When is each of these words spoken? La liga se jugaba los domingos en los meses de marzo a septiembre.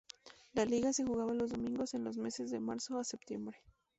La 0.55 0.65
liga 0.65 0.91
se 0.93 1.05
jugaba 1.05 1.35
los 1.35 1.51
domingos 1.51 1.93
en 1.93 2.03
los 2.03 2.17
meses 2.17 2.49
de 2.49 2.59
marzo 2.59 2.97
a 2.97 3.03
septiembre. 3.03 3.59